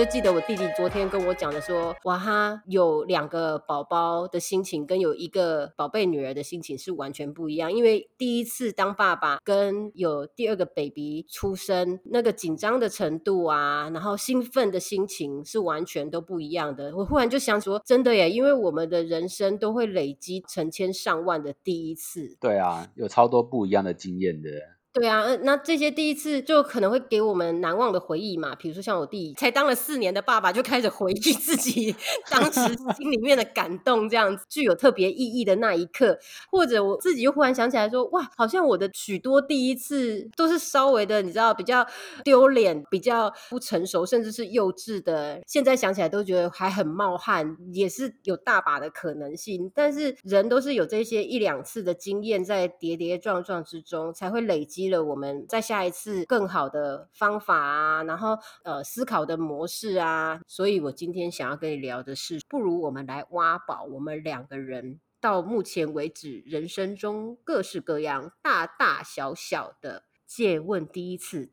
[0.00, 16.96] 就记得我弟弟昨天跟我讲的说，哇，他有两个宝宝的心情跟有一个宝贝女儿的心情是完全不一样，因为第一次当爸爸跟有第二个 baby 出生那个紧张的程度啊，然后兴奋的心情是完全都不一样的。
[16.96, 22.38] 我忽然就想说，真的耶，因为我们的人生都会累积成千上万的第一次。
[22.40, 24.48] 对啊，有超多不一样的经验的。
[24.92, 28.56] 对啊，那这些第一次就可能会给我们难忘的回忆嘛。
[28.56, 31.94] 比如说像我弟，才当了四年的爸爸，就开始回忆自己
[32.28, 32.60] 当时
[32.96, 36.18] 心里面的感动，这样子具有特别意义的那一刻。
[36.50, 41.86] 或者我自己又忽然想起来说，哇，好像我的许多第一次都是稍微的，你知道，比较
[42.24, 45.40] 丢脸、比较不成熟，甚至是幼稚的。
[45.46, 49.70] 现在想起来都觉得还很冒汗，也是有大把的可能性。
[49.72, 54.79] 但是人都是有这些一两次的经验，在跌跌撞撞之中才会累积。
[54.88, 71.52] 了我们再下一次更好的方法啊，然后呃思考的模式啊，所以我今天想要跟你聊的是，不如我们来挖宝，我们两个人到目前为止人生中各式各样、大大小小的借问第一次。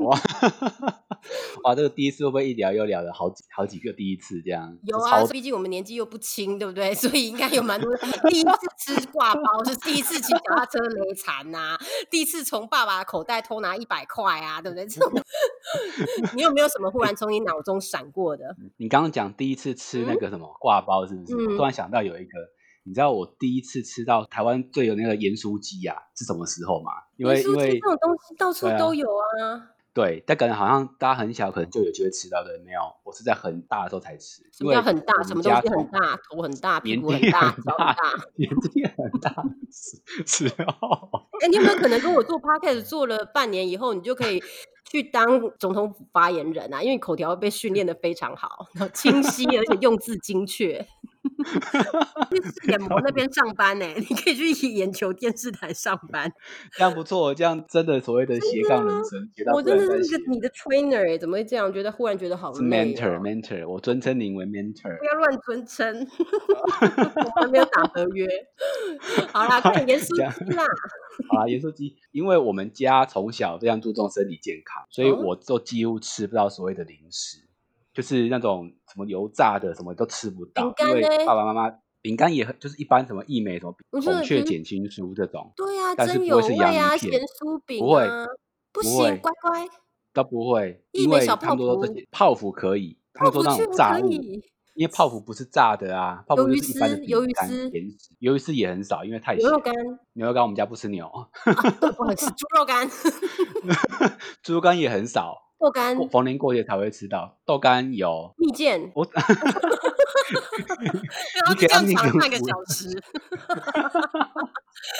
[0.00, 0.18] 哇，
[1.64, 4.76] 哇，这个第一次会不会一聊又聊了好几好几个第一次这样？
[4.82, 6.92] 有啊，毕竟我们年纪又不轻，对不对？
[6.96, 7.94] 所以应该有蛮多
[8.28, 8.50] 第一次
[9.00, 11.78] 吃挂包，是第一次骑脚踏车累残呐，
[12.10, 14.84] 第一次从爸爸口袋偷拿一百块啊，对不对？
[14.88, 15.12] 这种，
[16.34, 18.56] 你有没有什么忽然从你脑中闪过的？
[18.78, 21.56] 你刚刚讲第一次吃那个什么挂包，是不是？
[21.56, 22.30] 突然想到有一个，
[22.84, 26.90] 你知道我第一次吃到台湾最有那个盐酥鸡啊，是什么时候吗？
[27.16, 29.70] 因为因为这种东西到处都有啊。
[29.94, 32.80] 对，但可能好像大家很小，可能就有机会吃到的，没有。
[33.04, 34.42] 我是在很大的时候才吃。
[34.52, 35.22] 什么叫很大？
[35.22, 36.18] 什么东西很大？
[36.28, 37.96] 头很大，屁股很大，脚很大，
[38.34, 39.32] 年纪很大，
[40.26, 41.08] 是哦。
[41.40, 44.42] 哎，你有没有可能跟我做 podcast 做了半年以后，你就可以
[44.90, 46.82] 去当总统府发言人啊？
[46.82, 50.84] 因为口条被训练的非常好，然后清晰，而且用字精确。
[52.62, 56.32] 去眼膜那边上班呢，你可以去眼球电视台上班，
[56.72, 57.34] 这样不错。
[57.34, 61.72] 这样真的所谓的斜杠人生，我真的是个你的 trainer 哎，怎么会这样？
[61.72, 62.94] 觉得忽然觉得好累。
[62.94, 66.06] mentor，mentor，我尊称您为 mentor，不要乱尊称，
[67.16, 68.26] 我还没有打合约。
[69.32, 70.64] 好啦，看严肃机啦。
[71.28, 77.38] 好啦，严肃机，因为我们家从小非常注重身体健康，所以我都几乎吃不到所谓的零食。
[77.94, 81.72] 就是那种什么油炸的，什么都吃不到，因为爸爸妈妈
[82.02, 87.20] 饼干也很，就是一般什么益美什么孔雀碱青酥这种，对啊，但是不会是洋芋片，
[87.78, 88.06] 不会，
[88.72, 89.68] 不行，乖乖
[90.12, 97.70] 都不会，因为他们说这些泡芙可以，他们说那种炸物，因为泡芙不是炸的啊，泡芙就是一般的鱿鱼丝，
[98.20, 99.72] 鱿鱼丝也很少，因为太牛肉干，
[100.14, 101.08] 牛肉干我们家不吃牛，
[101.96, 102.90] 不好吃，猪肉干，
[104.42, 105.40] 猪肉干也很少。
[105.58, 109.06] 豆干，逢年过节才会吃到豆干有蜜饯， 我
[111.50, 112.90] 你这样长半个小时。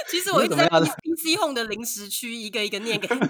[0.08, 3.20] 其实我一直在 PC Home 的零食区一个一个念给你。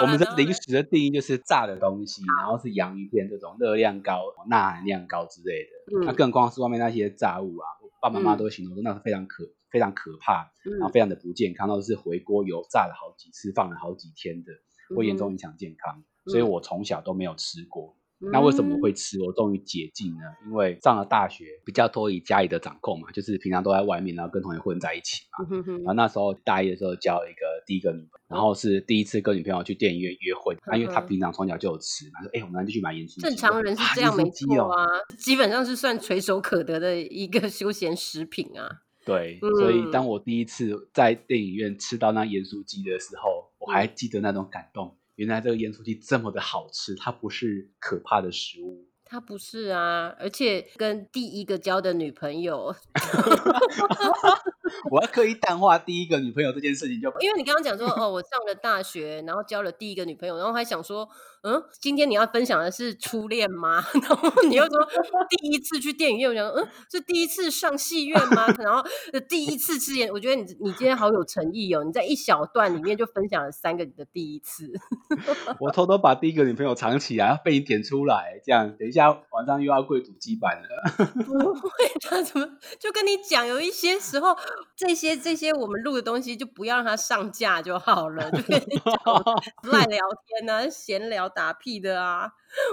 [0.00, 5.70] 我们的零食的定义就是炸的东西，然后是洋芋片这种热量高、钠含量高之类的。
[6.06, 7.66] 那更光是外面那些炸物啊，
[8.00, 9.44] 爸爸妈妈都会形容说那是非常可。
[9.74, 14.52] 非常可怕，然后非常的不健康，都是回锅油炸了好几次，放了好几天的，
[14.94, 16.04] 会严重影响健康。
[16.26, 17.96] 所以我从小都没有吃过。
[18.32, 19.20] 那为什么会吃？
[19.20, 20.22] 我终于解禁呢？
[20.46, 25.44] 因为上了大学，比较脱离家里的掌控嘛，就是平常都在外面，然后跟同学混在一起嘛。
[25.78, 30.56] 然后那时候大一的时候交了一个第一个女朋友，然后是第一次跟女朋友去电影院约会。
[30.66, 34.86] 那因为她平常从小就有吃，她说：“哎，我们就去买盐酥鸡。”正常人是这样没错啊，
[35.18, 38.84] 基本上是算垂手可得的一个休闲食品啊。
[39.04, 44.96] 对，所以当我第一次在电影院吃到那盐酥鸡的时候，我还记得那种感动。
[45.16, 48.88] 原来这个盐酥鸡这么的好吃，它不是可怕的食物。
[49.04, 52.74] 他不是啊，而且跟第一个交的女朋友，
[54.90, 61.08] 我要刻意淡化第一个女朋友这件事情，就因为你刚刚讲说，哦，我上了大学，然后交了第一个女朋友，然后还想说。
[61.46, 63.84] 嗯，今天你要分享的是初恋吗？
[64.02, 64.80] 然后你又说
[65.28, 68.46] 第一次去电影院，我想嗯，是第一次上戏院吗？
[68.58, 68.82] 然后
[69.28, 71.84] 第一次吃盐，我觉得你你今天好有诚意哦！
[71.84, 74.72] 你在一小段里面就分享了三个你的第一次。
[75.60, 81.04] 我偷偷把第一个女朋友藏起来，被你点出来，这样等一下晚上又要跪主机板了。
[81.26, 81.70] 不会，
[82.00, 82.48] 他怎么
[82.80, 83.46] 就跟你讲？
[83.46, 84.34] 有一些时候，
[84.74, 91.30] 这些这些我们录的东西就不要让它上架就好了，就跟你讲赖聊天呢，闲聊。
[91.34, 92.30] 打屁的啊！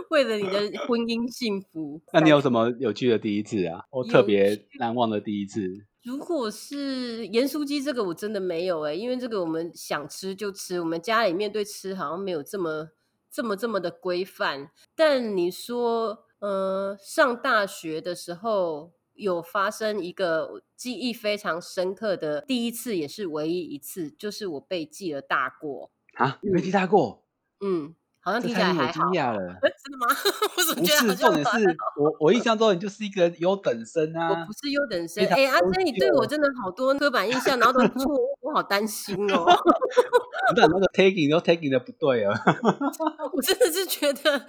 [0.09, 3.85] 为了你的 婚姻幸福，那你有什么有趣的第一次啊？
[3.91, 5.61] 我特别难忘的第一次。
[6.03, 12.89] 如果是盐酥鸡这个，我真的没有哎，因为这个我们想吃就吃，我们家里面对吃好像没有这么
[13.31, 14.71] 这么这么的规范。
[14.95, 26.39] 但你说，呃，上大学的时候有发生一个记忆非常深刻的第一次，也是唯一一次，就是我被记了大过啊！
[26.41, 27.23] 你被记大过？
[27.63, 27.93] 嗯。
[28.23, 30.07] 好像听起来还好， 真的吗？
[30.55, 34.29] 我怎么觉得不是重点是我，我印 象中你就是一个优等生啊！
[34.29, 39.45] 我不是优等生，哎，阿珍，你对我真的好多刻板印象，然后都错，我好担心哦。
[40.55, 42.33] 那那个 taking 都 taking 的不对啊！
[43.33, 44.45] 我真的是觉得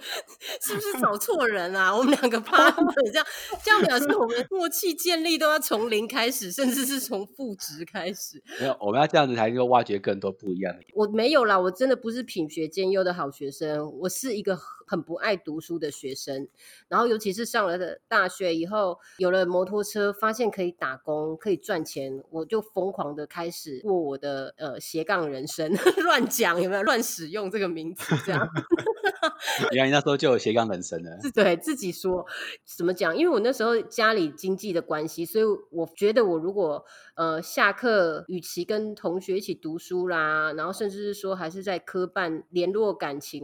[0.61, 1.95] 是不是找错人啊？
[1.95, 3.25] 我们两个 partner 这样
[3.63, 8.43] 这样表示我们默契建立都要从零开始，甚至是从负值开始。
[8.59, 10.81] 没有，我们要这样子才能够挖掘更多不一样的。
[10.93, 13.62] 我没有啦，我真的不是品学兼优的好学生。
[14.01, 16.47] 我是一个很不爱读书的学生，
[16.87, 25.71] 然后尤其是上了大学以后，有了摩托车，发现可以打工，可以赚钱，我就疯狂的开始过我的呃斜杠人生。
[26.03, 26.83] 乱讲有没有？
[26.83, 28.49] 乱使用这个名字这样。
[29.71, 31.17] 原来那时候就有斜杠人生了。
[31.33, 32.25] 对自己说
[32.65, 33.15] 怎么讲？
[33.15, 36.83] 因为我那时候家里经济的关系，所以我觉得我如果
[37.15, 43.43] 呃下课，与其跟同学一起读书啦，然后甚至是说还是在科办联络感情。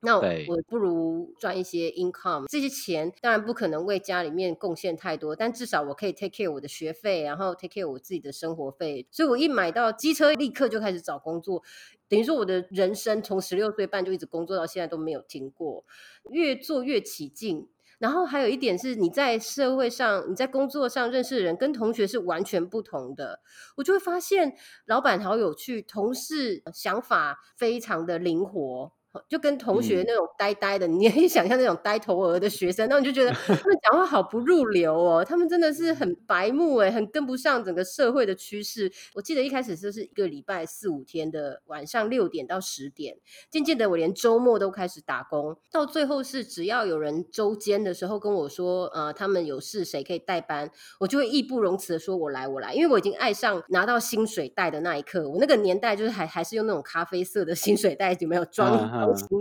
[0.00, 0.22] 那我
[0.68, 9.06] 不如赚一些 income，这些钱当然不可能为家里面贡献太多，但至少我可以 take care 我的学费，然后 take care 我自己的生活费。
[9.10, 11.62] 所以我一买到机车，立刻就开始找工作，
[12.08, 15.84] 等于说我的人生从十六岁半就一直工作到现在都没有停过，
[16.30, 17.68] 越做越起劲。
[17.98, 23.40] 然后还有一点是，你在社会上、你在工作上认识的人跟同学是完全不同的。
[23.76, 24.54] 我就会发现，
[24.86, 28.92] 老板好有趣，同事想法非常的灵活。
[29.28, 38.92] 就跟同学那种呆呆的，你也可以想象那种呆头鹅的学生，那你就觉得 他们讲话好不入流哦，他们真的是很白目哎，很跟不上整个社会的趋势。
[39.14, 43.16] 我记得一开始就是一个礼拜四五天的晚上六点到十点，
[43.50, 50.70] 渐渐的我连周末都开始打工，到最后是只要有人周间的时候跟我说，呃，他们有事谁可以代班，
[51.00, 55.28] 我就会义不容辞的说我来我来，因为我已经爱上拿到薪水袋的那一刻。
[55.28, 58.68] 我那个年代就是还还是用那种咖啡色的薪水袋，有没有装？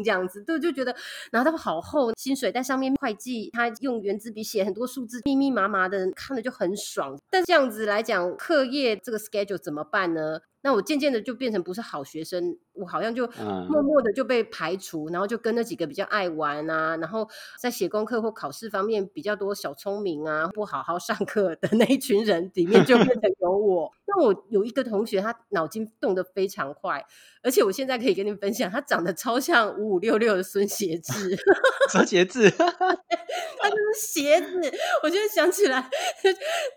[0.03, 0.95] 这样子，对，就觉得
[1.31, 7.17] 拿到好厚薪水在，上面会计他用圆珠笔写很多数字，密密麻麻的，看了就很爽。
[7.29, 10.39] 但这样子来讲，课业这个 schedule 怎么办呢？
[10.61, 13.27] 那我渐渐的就变成不是好学生，我好像就
[13.69, 17.27] 默默的就被排除，然后就跟那几个比较爱玩啊，然后
[17.59, 23.91] 在写功课或考试方面比较多小聪明啊，不好好上课的那一群人里面，就变成有我。
[24.07, 27.05] 那我有一个同学，他脑筋动得非常快，
[27.43, 31.37] 而且我现在可以跟你们分享，他长得超像五五六六的孙协志，
[31.91, 34.61] 孙协志， 他就是鞋子。
[35.03, 35.89] 我现在想起来，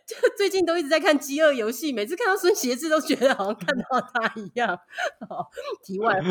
[0.07, 3.70] 就最近都一直在看饥饿游戏，每次看到孙协志都觉得好像看。
[3.79, 4.79] 到他一样，
[5.85, 6.31] 题外话，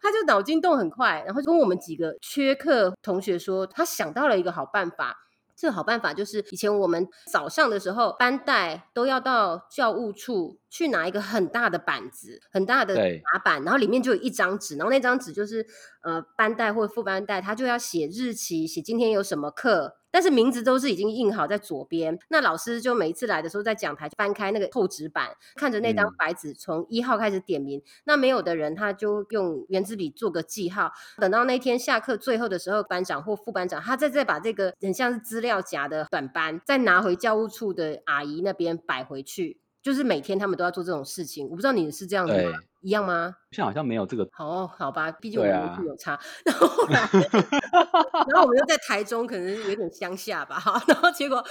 [0.00, 5.20] 他就脑筋动很快，然后跟我们几个缺课同学说，他想到了一个好办法。
[5.56, 15.64] 这个好办法就是，以前我们早上的时候，班带都要到教务处去拿一个很大的板子，很大的打板，然后里面就有一张纸，然后那张纸就是
[16.02, 19.94] 呃班带或副班带，他就要写日期，写今天有什么课。
[20.14, 27.82] 但是名字都是已经印好在左边，那老师就每一次来的时候，在讲台翻开那个透纸板，看着那张白纸，从一号开始点名。
[28.04, 30.92] 那没有的人，他就用圆珠笔做个记号。
[31.16, 39.58] 等到那天下课最后的时候，班长或副班长，他再再把这个很像是资料夹的短班，再拿回教务处的阿姨那边摆回去。
[39.82, 42.60] 就是每天他们都要做这种事情，我不知道你是这样子吗？
[42.84, 43.34] 一样吗？
[43.50, 44.28] 现在好像没有这个。
[44.38, 46.20] 哦，好吧，毕竟我们年纪有差。
[46.44, 47.00] 然后后来，
[48.28, 50.82] 然后我们又在台中，可能有点乡下吧，哈。
[50.86, 51.42] 然后结果，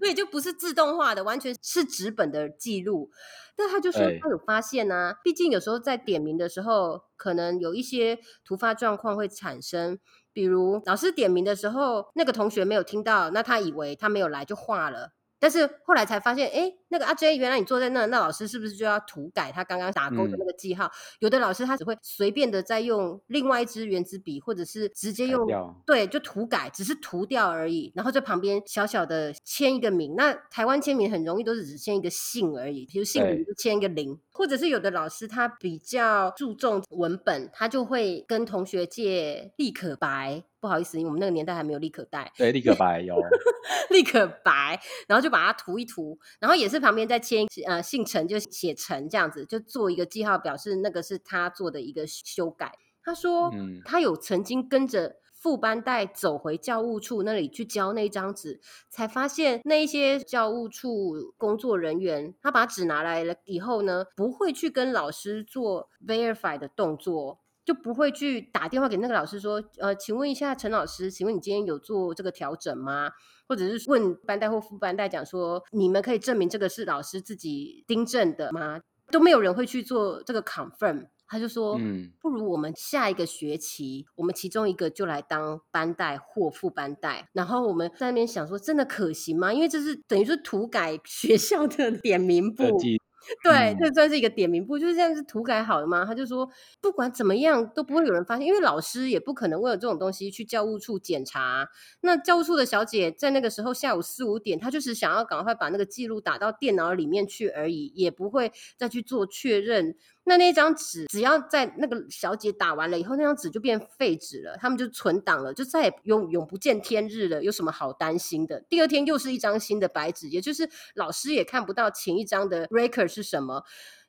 [0.00, 3.08] 所以就不是自动化的，完全是纸本的记录。
[3.56, 10.00] 但他就说他有发现呢，毕竟有时候在点名的时候，可能有一些突发状况会产生，
[10.32, 15.12] 比如老师点名的时候，那个同学没有听到，那他以为他没有来就画了。
[15.38, 20.88] 但是后来才发现，哎，那个阿 J 原来你坐在那，那老师是不是就要涂改他刚刚打勾的那个记号？
[21.18, 25.44] 有的老师他只会随便的再用另外一支圆珠笔，或者是直接用
[25.84, 27.92] 对，就涂改，只是涂掉而已。
[27.96, 30.14] 然后在旁边小小的签一个名。
[30.16, 40.44] 那台湾签名很容易都是只签一个姓而已，比如姓名就签一个零，或者是有的老师他比较注重文本，他就会跟同学借立可白。
[40.60, 42.32] 不好意思，因为我们那个年代还没有立可带。
[42.38, 43.14] 对，立可白有
[43.90, 52.72] 立可白，然后就把它涂一涂，然后也是旁边再签呃姓陈，就写陈这样子，就做一个记号，表示那个是他做的一个修改。
[53.02, 53.50] 他说，
[53.84, 58.60] 他有曾经跟着副班带走回教务处那里去交那张纸，
[58.90, 67.40] 才发现那一些教务处工作人员，他把纸拿来了以后呢，不会去跟老师做 verify 的动作。
[67.64, 73.10] 就不会去打电话给那个老师说，呃，请问一下陈老师，请问你今天有做这个调整吗？
[73.48, 78.80] 或者是问班代或副班代讲说，你们可以证明这个是老师自己订正的吗？
[79.10, 81.08] 都没有人会去做这个 confirm。
[81.26, 87.28] 他就说，嗯，不如我们下一个学期，我们其中一个就来当班代或副班代。
[87.32, 89.52] 然后我们在那边想说，真的可行吗？
[89.52, 92.78] 因为这是等于是涂改学校的点名簿。
[93.42, 96.04] 对，这算是一个点名簿，就是这样是涂改好的吗？
[96.04, 96.48] 他就说，
[96.80, 101.68] 不管怎么样都不会有人发现，因为老师也不可能为了这种东西去教务处检查。
[102.00, 109.96] 那教务处的小姐在那个时候下午四五点，她就是想要赶快把那个记录打到电脑里面去而已，也不会再去做确认。
[110.26, 117.44] 那那张纸，只要在那个小姐打完了以后，那张纸就变废纸了，他们就存档了，就再也永永不见天日了。
[117.44, 118.60] 有什么好担心的？
[118.68, 123.64] 第二天又是一张新的白纸，也就是老师也看不到前一张的 record 是什么。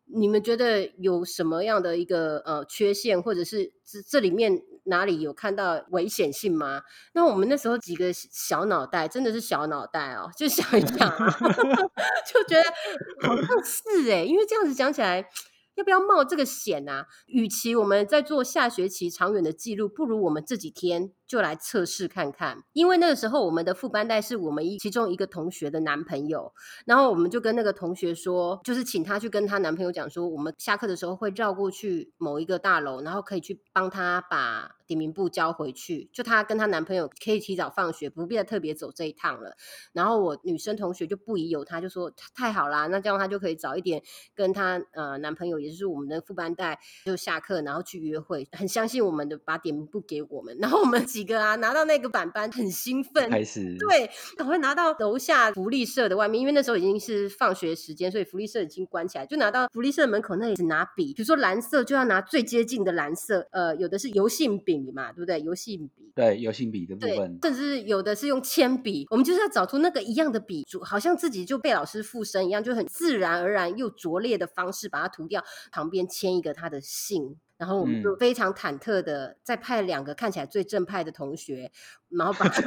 [0.07, 6.83] 你们觉得有什么样的一个呃缺陷，或者是这这里面哪里有看到危险性吗？
[7.13, 10.97] 那我们那时候几个小脑袋，真的是小脑袋哦，就想一想，
[12.25, 12.63] 就觉得
[13.27, 15.27] 好像是哎，因为这样子讲起来。
[15.75, 17.07] 要不要冒这个险啊？
[17.27, 21.11] 与其我们在做下学期长远的记录，不如我们这几天。
[21.27, 26.53] 就来测试看看，因为那个时候我们的副班带是我们一其中一个同学的男朋友，
[26.85, 39.55] 然后我们就跟那个同学说，就是请他去跟他男朋友讲说，我们下课的时候会绕过去某一个大楼，然后可以去帮他把点名簿交回去，就她跟她男朋友可以提早放学，不必再特别走这一趟了。
[39.93, 44.03] 然后我女生同学就不疑有他，就说太好啦，那这样她就可以早一点
[44.35, 51.03] 跟她呃男朋友，也就是我们的副班带就下课，然后去约会，很相信我们的，把点名簿给我们，然后我们。
[51.15, 65.39] 几个啊，拿到那个板板很兴奋，开始对，赶快拿到楼下福利社的外面，因为那时候已经是放学时间，所以福利社已经关起来，就拿到福利社门口那里拿笔，比如说蓝色就要拿最接近的蓝色，呃，有的是油性笔嘛，对不对？
[65.39, 75.41] 油性笔，对，油性笔的部分，甚至有的是用铅笔，我们就是要找出那个一样的笔，好像自己就被老师附身一样，就很自然而然又拙劣的方式把它涂掉，
[75.71, 77.37] 旁边签一个他的姓。
[77.57, 81.71] 然后我们就非常忐忑的再派两个看起来最正派的同学，
[82.09, 82.61] 然后把 他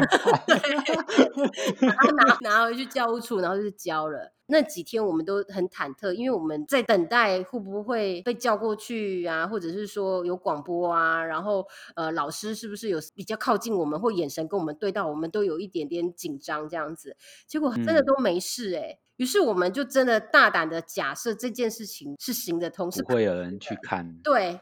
[2.13, 4.33] 拿 拿回去教务处，然后就交了。
[4.51, 17.15] 那几天我们都很忐忑，因为我们在等待会不会被叫过去啊，或者是说有广播啊，然后呃老师是不是有比较靠近我们，或眼神跟我们对到，我们都有一点点紧张这样子。
[17.47, 18.99] 结果真的都没事哎。
[19.19, 24.19] 于是我们就真的大胆的假设这件事情是行得通，是不会有人去看。
[24.25, 24.61] 对，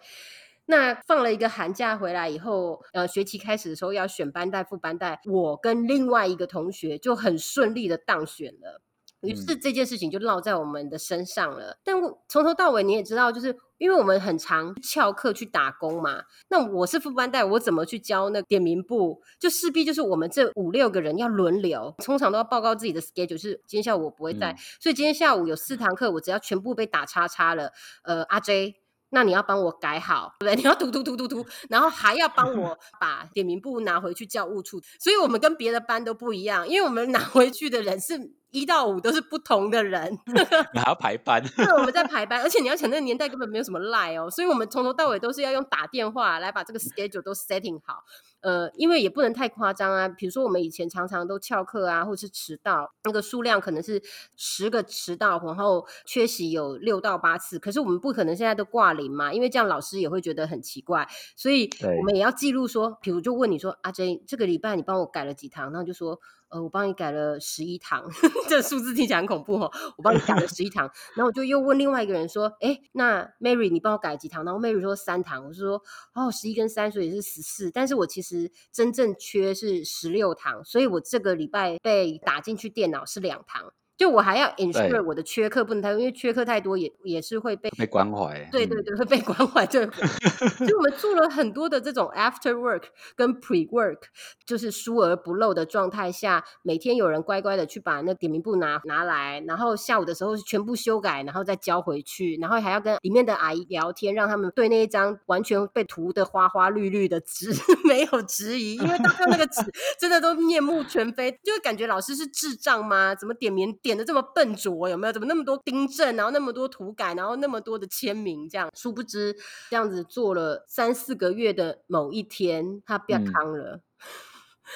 [0.65, 8.83] 那放了一个寒假回来以后，呃，学期开始的时候要选班带副班带，我跟另外一个同学就很顺利的当选了。
[9.23, 11.79] 于是这件事情就落在我们的身上了。
[11.85, 11.97] 但
[12.29, 16.23] 从头到尾你也知道，就是因为我们很常翘课去打工嘛。
[16.49, 19.21] 那我是副班带，我怎么去教那点名簿？
[19.39, 27.73] 就势必就是我们这五六个人要轮流，通常都要报告自己的 schedule，就是今天下午我不会在，所以今天下午有四堂课，我只要全部被打叉叉了。
[28.03, 28.77] 呃，阿 J。
[29.11, 30.57] 那你要帮我改好，对不对？
[30.61, 34.83] 你要涂涂涂涂涂，然后还要帮我 把点名簿拿回去教务处。
[34.99, 40.19] 所以我们跟别的班都不一样，因为我们拿回去的人是一到五都是不同的人，
[40.73, 41.45] 还要排班。
[41.55, 48.03] 对，我们在排班，而且你要想那个年代根本没有什么赖哦，所以我们从头到尾都是要用打电话来把这个 schedule 都 setting 好。
[48.41, 50.09] 呃，因为也不能太夸张啊。
[50.09, 54.01] 比如说，我们以前常常都翘课啊，或是迟到，那个数量可能是
[54.37, 57.59] 十个迟到，然后缺席有六到八次。
[57.59, 61.07] 可是我们不可能现在都挂零嘛，因为这样老师也会觉得很奇怪。
[61.35, 65.71] 所以我们也要记录说，比如就问你说，阿 J，这个礼拜你帮我改了几堂？
[65.73, 66.19] 然后就说。
[66.63, 68.05] 我帮你改了十一堂，
[68.49, 69.71] 这数字听起来很恐怖哦。
[69.97, 75.45] 我帮你改了十一堂，然后我就又问另外一个人说：“哎，那 Mary 你帮我改几堂？”然后 Mary 说三堂。
[75.45, 75.83] 我就说
[76.15, 77.71] ：“哦，十一跟三，所以是十四。
[77.71, 88.47] 但是我其实真正缺是十六堂，所以我这个礼拜被打进去电脑是两堂。”就我还要 ensure 我的缺课不能太多，因为缺课太多也也是会被被关怀。
[88.53, 89.65] 对对对，会被关怀。
[89.67, 89.87] 对，
[90.59, 92.83] 所以我们做了很多的这种 after work
[93.15, 93.99] 跟 pre work，
[94.45, 107.51] 就是疏而不漏的状态下，每天有人乖乖的去把那点名簿拿拿来，然后下午的时候全部修改，然后再交回去，然后还要跟里面的阿姨聊天，让他们对那一张完全被涂的花花绿绿的纸
[107.89, 109.63] 没有质疑，因为到时候那个纸
[109.99, 113.15] 真的都面目全非，就会感觉老师是智障吗？
[113.15, 113.75] 怎么点名？
[113.87, 115.13] 点的这么笨拙，有没有？
[115.13, 119.37] 怎么那么多订正，然后那么多涂改，然后那么多的签名，这样，殊不知
[119.71, 123.81] 这样子做了三四个月的某一天，他变康了。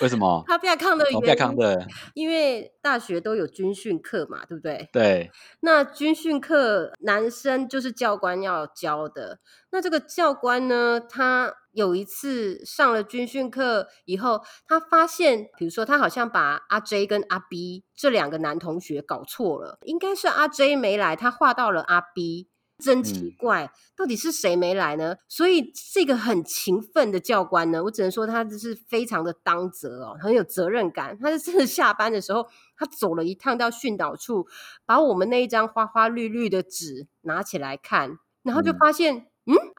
[0.00, 0.42] 为什么？
[0.46, 4.88] 他亚康的原亚康的，因为大学都有军训课嘛，对不对？
[4.92, 5.32] 对。
[5.62, 9.40] 那军训课男生就是教官要教的。
[9.72, 22.48] 那这个教官呢，他有一次上了军训课以后，他发现，比如说他好像把阿 J 跟阿 B 这两个男同学搞错了，应该是阿 J 没来，他画到了阿 B。
[22.82, 25.16] 真奇怪，到底是谁没来呢？
[25.28, 31.18] 所以这个很勤奋的教官呢，我只能说他就是非常的当责哦，很有责任感。
[31.20, 32.48] 他是真的下班的时候，
[32.78, 34.46] 他走了一趟到训导处，
[34.86, 39.26] 把我们那一张花花绿绿的纸拿起来看，然后就发现，嗯，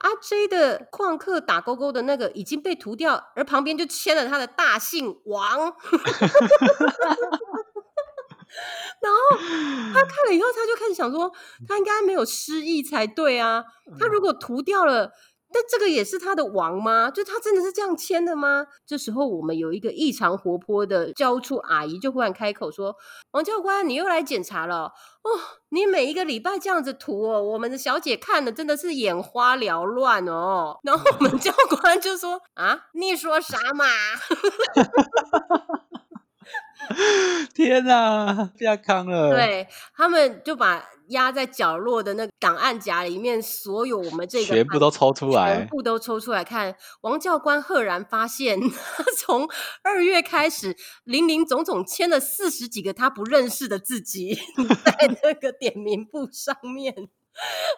[0.02, 5.74] 阿 J 的旷课打勾勾的那个已经被涂掉，而旁边就签了他的大姓王。
[9.02, 9.38] 然后
[9.94, 11.32] 他看了以后，他就开始想说，
[11.68, 13.64] 他应该没有失忆才对啊。
[14.00, 15.12] 他如果涂掉了，
[15.54, 17.12] 但这个也是他的王吗？
[17.12, 18.68] 就他真的是这样签的吗？
[18.86, 22.96] 这时候我们有一个异常活泼的教处阿姨就忽然开口说
[23.32, 24.94] ：“王教官，你又来检查了
[25.24, 25.30] 哦！
[25.70, 33.86] 你每一个礼拜这样子涂哦，我们的小姐看的真的是眼花缭乱哦。”然后我们教官就说：“啊，你说啥嘛？”
[37.54, 39.30] 天哪，亚康了！
[39.36, 46.76] 对他们就把压在角落的那档案夹里面，所有我们这个全部都抽出来，全部都抽出来看。
[47.02, 48.60] 王教官赫然发现，
[49.20, 49.50] 从
[49.84, 54.36] 二月开始，林林总总签了四十几个他不认识的自己
[54.86, 57.10] 在那个点名簿上面。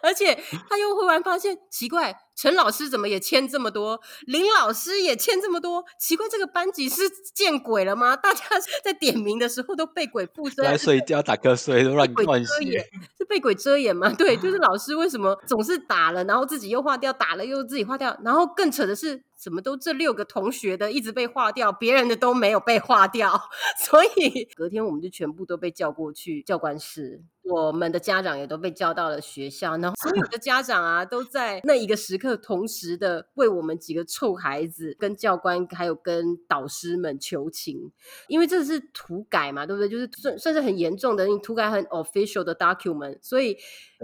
[0.02, 0.34] 而且
[0.68, 4.00] 他又忽然发现奇怪，陈老师怎么也签这么多？
[4.26, 5.84] 林老师也签这么多？
[5.98, 7.02] 奇怪，这个班级是
[7.34, 8.16] 见鬼了吗？
[8.16, 8.44] 大家
[8.82, 12.80] 在点名的时候都被鬼附身，来睡觉打瞌睡都乱乱写，
[13.16, 14.10] 是被鬼遮掩吗？
[14.18, 19.22] 对，就是老师为什么总是打了，然后自己又化掉，打了又自己化掉，然后更扯的是。
[19.44, 23.38] 怎么都这六个同学的一直被划掉，别人的都没有被划掉，
[23.78, 37.92] 所以隔天我们就全部都被叫过去教官室，我们的家长也都被叫到了学校，然后所有的家长啊都在那一个时刻同时的为我们几个臭孩子跟教官还有跟导师们求情，
[38.28, 39.90] 因为这是涂改嘛，对不对？
[39.90, 43.58] 就是算算是很严重的，你涂改很 official 的 document，所以。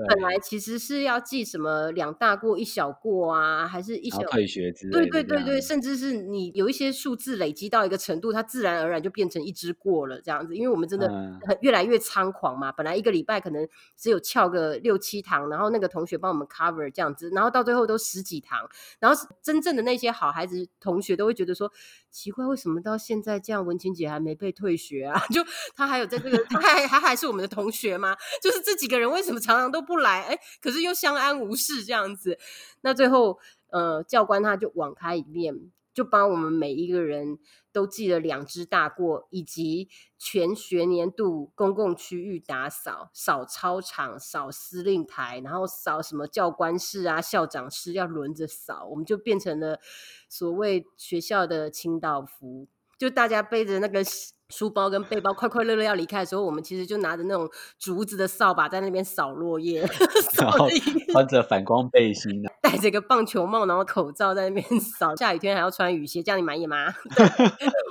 [0.08, 10.56] 本来其实是要记什么两大过一小过啊，还是一小退学之类对对对对，甚至是你有一些数字累积到一个程度，它自然而然就变成一只过了这样子。
[10.56, 11.08] 因为我们真的
[11.46, 18.66] 很越来越猖狂嘛，本来一个礼拜可能只有翘个六七堂，然后那个同学帮我们 cover 这样子，然后到最后都十几堂，
[19.00, 21.70] 然后真正的那些好孩子同学都会觉得说
[22.10, 25.20] 奇怪，为什么到现在这样文清姐还没被退学啊？
[25.30, 28.16] 就他还有在这个，他还还还是我们的同学吗？
[28.40, 29.89] 就是这几个人为什么常常都。
[29.90, 32.38] 不来哎，可是又相安无事这样子，
[32.82, 37.40] 那最后呃教官他就网开一面，就帮我们每一个人
[37.72, 49.80] 都记了两支大过，以及全学年度公共区域打扫，扫操场、扫司令台，然后扫什么教官室啊、校长室要轮着扫，我们就变成了
[50.28, 54.04] 所谓学校的清道夫，就大家背着那个。
[54.50, 59.80] 书包跟背包快快乐乐要离开的时候，我们其实就拿着那种竹子的扫把在那边扫落叶
[60.36, 60.68] 然后
[61.12, 65.14] 穿着反光背心，戴着个棒球帽，然后口罩在那边 扫。
[65.16, 66.92] 下雨天还要穿雨鞋，这样你满意吗？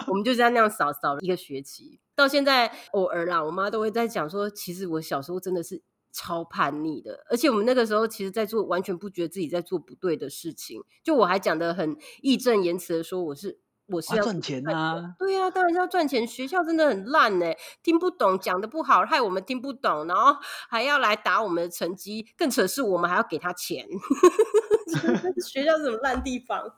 [0.08, 13.60] 我们就这样那样扫扫了一个学期，到现在偶尔啦，我妈都会在讲说，其实我小时候真的是超叛逆的，而且我们那个时候其实在做完全不觉得自己在做不对的事情，就我还讲的很义正言辞的说我是。
[13.92, 16.26] 我是要赚钱啊，对呀，当然是要赚钱。
[16.28, 17.46] 学校真的很烂呢，
[17.82, 20.36] 听不懂，讲的不好，害我们听不懂，然后
[20.70, 23.88] 还要来打我们的成绩，更扯是我们还要给他钱。
[25.44, 26.76] 学校是什么烂地方？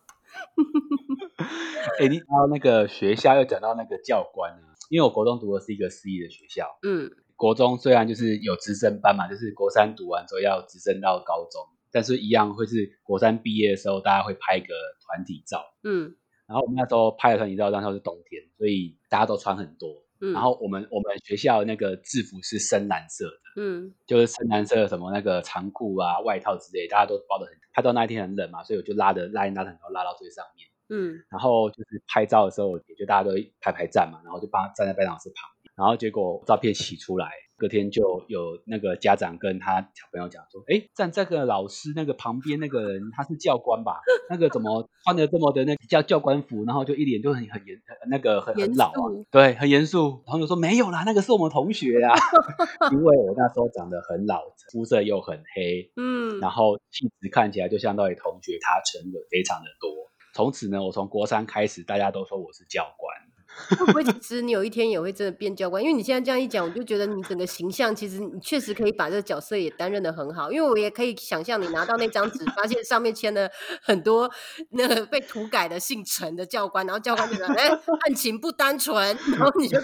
[1.99, 14.67] 哎，你讲到那个学校，又讲到那个教官啊，因为我国中读的是一个私立的学校，嗯，国中虽然就是有直升班嘛，就是国三读完之后要直升到高中，但是一样会是国三毕业的时候，大家会拍个
[15.05, 16.15] 团体照，嗯。
[16.51, 19.89] 然后我们那时候拍的团体照，那时候是冬天，所以大家都穿很多。
[20.19, 27.55] 嗯，然后我们我们学校那个制服是深蓝色的，嗯，就是深蓝色什么那个长裤啊、外套之类，大家都包的很。
[27.73, 30.67] 拍照那一天很冷嘛，所以我就拉的拉链拉很高，拉到最上面。
[30.89, 37.31] 嗯，然后就是拍照的时候，也就大家都排排站嘛，然后就帮站在班长室旁边，然后结果照片洗出来。
[37.61, 44.01] 隔天就有那个家长跟他小朋友讲说：“哎，站这个老师那个旁边那个人，他是教官吧？
[44.31, 46.65] 那个怎么穿的这么的那叫教官服？
[46.65, 47.77] 然后就一脸就很很严，
[48.09, 48.97] 那个很很老啊，
[49.29, 50.23] 对，很严肃。
[50.25, 52.15] 然后就说没有啦，那个是我们同学啊，
[52.91, 60.09] 因为我那时候长得很老，肤色又很黑，嗯，然后气质看起来就相当于同学，他沉稳非常的多。
[60.33, 63.15] 从此呢，我从国三开始，大家都说我是教官。”
[63.77, 65.81] 会不会其实你有一天也会真的变教官？
[65.81, 70.51] 因为你现在这样一讲，我就觉得你整个形象其实你确实可以把这个角色也担任的很好。
[70.51, 73.49] 因为我也可以想象你拿到那张纸，发现上面签了
[73.81, 74.29] 很多
[74.71, 79.15] 那个被涂改的姓陈的教官，然后教官就说：“哎，案情不单纯。
[79.31, 79.79] ”然后你就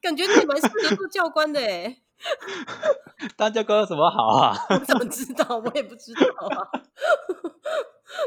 [0.00, 1.98] 感觉你蛮适合做教官的哎。
[3.36, 4.56] 当教官有什么好啊？
[4.70, 5.58] 我怎么知道？
[5.58, 6.80] 我也不知道啊。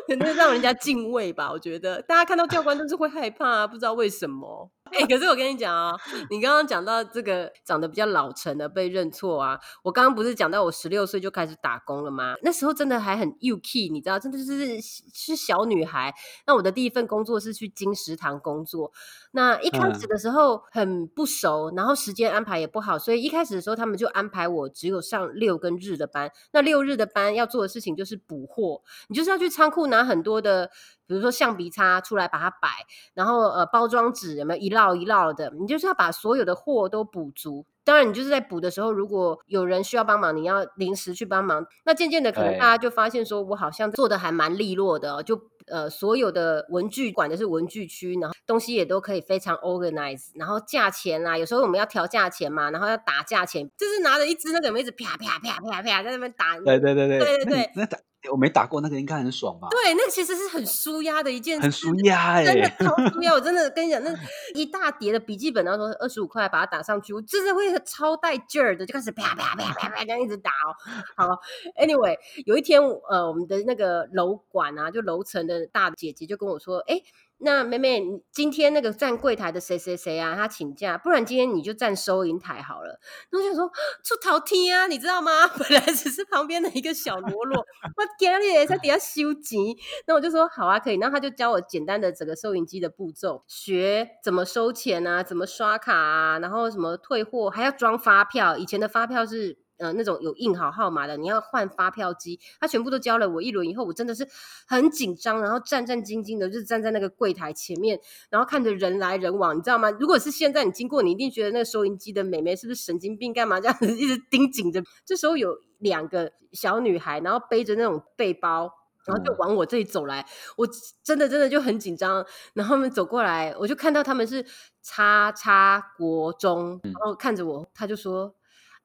[0.08, 4.72] 可能让人家敬畏吧，我觉得大家看到教官都是会害怕，不知道为什么。
[4.92, 5.96] 哎，可是我跟你讲啊，
[6.30, 12.36] 你刚刚讲到这个长得比较老成的被认错啊，我刚刚不是讲到我十六岁就开始打工了吗？
[12.42, 16.14] 那时候真的还很 U K，你知道，真的是是小女孩。
[16.46, 18.92] 那我的第一份工作是去金食堂工作。
[19.32, 26.32] 那一开始的时候很不熟，然后时间安排也不好，所以一开始的时候他们就安排我只有上六跟日的班。
[26.52, 30.72] 那六日的班要做的事情就是补货，你就是要去仓库拿很多的。
[31.08, 32.68] 比如说橡皮擦出来把它摆，
[33.14, 35.52] 然后呃包装纸有没有一摞一摞的？
[35.60, 37.66] 你就是要把所有的货都补足。
[37.84, 41.66] 当然，你就是在补的时候，如果有人需要帮忙，你要临时去帮忙。
[41.86, 50.32] 那渐渐的，可能大家就发现说，我好像做的还蛮利落的，就呃所有的文具管的是文具区，然后东西也都可以非常 organize。
[50.36, 56.60] 然后价钱啊，有时候我们要调价钱嘛，然后要打价钱，就是拿着一支那个，一直啪啪啪啪啪在那边打。
[56.60, 57.98] 对对对对对对对，那打。
[58.32, 59.68] 我没打过那个，应该很爽吧？
[59.72, 63.32] 对，那个其实是很舒压的一件，很舒压哎，真的超舒压。
[63.32, 64.14] 我真的 跟你讲，那
[64.54, 70.76] 一大叠的笔记本，然后说二十五块把它打上去，我真的会超带劲儿的，就开始啪啪啪啪啪这样一直打哦。
[71.16, 71.40] 好
[71.80, 77.02] ，Anyway，有一天呃，我们的那个楼管啊，就楼层的大姐姐就跟我说，哎。
[77.40, 83.00] 那妹妹，今天那个站柜台的谁谁谁啊，他请假，不然今天你就站收银台好了。
[83.30, 83.72] 然后就说
[84.04, 85.48] 出逃天啊，你知道吗？
[85.58, 89.60] 本来只是旁边的一个小 喽啰，我今日在底下收钱。
[90.08, 90.98] 那我就说好啊，可以。
[90.98, 98.58] 然后他就教我简单的整个收银机的步骤，学怎么收钱啊，怎么刷卡啊，然后什么退货，还要装发票。
[98.58, 99.67] 以前的发票是。
[99.78, 104.28] 呃，那种有印好号码的，你要换发票机，他全部都教了我一轮以后，我真的是
[104.68, 108.00] 很紧张，然后战战兢兢的，就是站在那个柜台前面，
[108.32, 109.92] 然后看着人来人往，你知道吗？
[109.92, 113.32] 如果是现在你经过，你一定觉得那个收银机的美眉是不是神经病？
[113.32, 114.82] 干嘛这样子一直盯紧着？
[115.06, 118.74] 这时候有两个小女孩，然后背着那种背包，
[119.06, 120.68] 然后就往我这里走来，我
[121.04, 124.44] 真的真的就很紧张，然后他们走过来，我就看到他们是
[124.82, 128.34] 叉叉国中，然后看着我，他就说。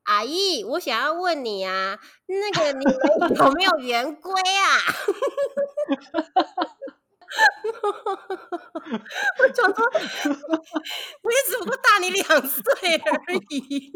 [0.04, 2.94] 阿姨，我想要问你啊，那个你们
[3.36, 4.78] 有没有 圆规啊？
[9.38, 9.84] 我想说，
[11.22, 12.62] 我也只不过大你两岁
[12.96, 13.92] 而已。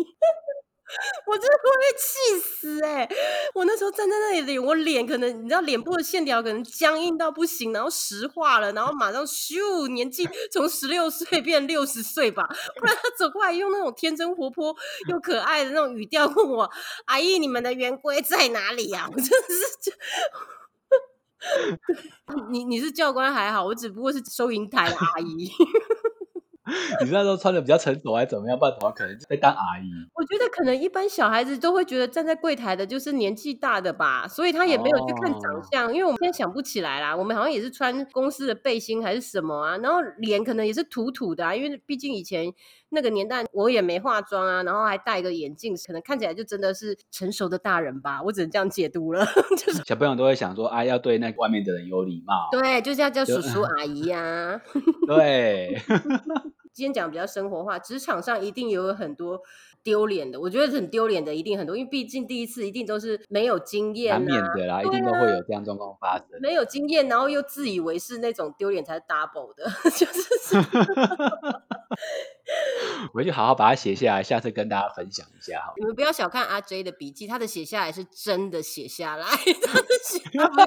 [1.27, 3.09] 我真的会被气死哎！
[3.55, 12.49] 我那时候站在那里，我脸可能你知道，脸部的线条可能僵硬到不行，然后石化了，然后马上咻，年纪从十六岁变六十岁吧。
[12.79, 14.75] 不然他走过来用那种天真活泼
[15.09, 16.71] 又可爱的那种语调问我
[17.07, 19.93] ：“阿姨，你们的圆规在哪里呀？” 我真的是，
[22.51, 25.51] 你你是教官还好，我只不过是收银台的阿姨。
[27.05, 28.59] 你那时候穿的比较成熟，还是怎么样？
[28.59, 29.85] 不然的话，可能会当阿姨。
[30.15, 35.93] 我觉得可能一般小孩子都会觉得站在柜台的就是年纪大的吧，所以他也没有去看长相。
[35.95, 42.53] 因为我们现在想不起来啦，我们好像也是穿公司的背心还是什么啊，然后脸可能也是土土的啊，因为毕竟以前
[42.91, 49.27] 那个年代我也没化妆啊，然后还戴个眼镜，可能看起来就真的是成熟的大人吧，我只能这样解读了。
[49.57, 54.61] 就是小朋友都会想说啊，要对那外面的人有礼貌，对，就是要叫叔叔阿姨啊，
[55.07, 55.81] 对。
[56.77, 59.41] 今天讲比较生活化，职场上一定也有很多
[59.87, 66.27] 丢脸的，我觉得很丢脸的一定很多，因为毕竟第一次一定都是没有经验，难免的啦，一定都会有这样状况发生。
[66.41, 70.59] 没有经验，然后又自以为是那种丢脸才是 double 的， 就是。
[73.13, 75.73] 回去好好把它写下来，下次跟大家分享一下哈。
[75.77, 79.27] 你们不要小看阿 J 的笔记，他的写下来是真的写下来，
[79.63, 80.19] 他不是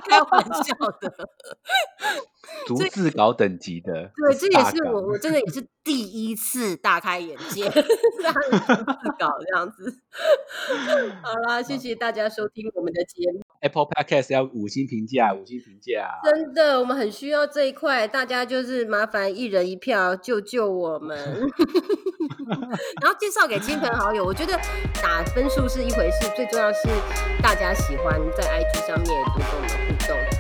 [0.10, 1.30] 开玩笑的。
[2.66, 7.70] 逐字稿等级的，对，这也是我我真的也是第一次大开眼界，
[9.18, 10.02] 稿这样子。
[11.22, 13.42] 好啦，谢谢大家收听我们的节目。
[13.62, 16.12] Apple Podcast 要五星评价，五星评价。
[16.24, 21.18] 真的，我们很需要这一块，大家就是麻烦一人一票，救救我们。
[23.02, 24.54] 然后介绍给亲朋好友，我觉得
[25.02, 26.88] 打分数是一回事，最重要是
[27.42, 30.39] 大家喜欢在 IG 上面多跟我们互动。